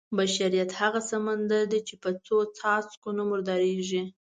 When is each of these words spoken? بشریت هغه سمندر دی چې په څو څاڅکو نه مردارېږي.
بشریت 0.17 0.71
هغه 0.81 0.99
سمندر 1.11 1.63
دی 1.71 1.79
چې 1.87 1.95
په 2.03 2.09
څو 2.25 2.37
څاڅکو 2.57 3.09
نه 3.17 3.23
مردارېږي. 3.29 4.03